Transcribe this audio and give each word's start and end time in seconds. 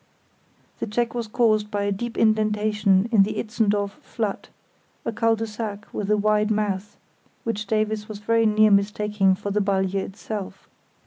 The 0.79 0.87
check 0.87 1.13
was 1.13 1.27
caused 1.27 1.69
by 1.69 1.83
a 1.83 1.91
deep 1.91 2.17
indentation 2.17 3.07
in 3.11 3.21
the 3.21 3.35
Itzendorf 3.37 3.91
Flat; 4.01 4.49
a 5.05 5.11
cul 5.11 5.35
de 5.35 5.45
sac, 5.45 5.85
with 5.93 6.09
a 6.09 6.17
wide 6.17 6.49
mouth, 6.49 6.97
which 7.43 7.67
Davies 7.67 8.09
was 8.09 8.17
very 8.17 8.47
near 8.47 8.71
mistaking 8.71 9.35
for 9.35 9.51
the 9.51 9.61
Balje 9.61 9.93
itself. 9.93 10.67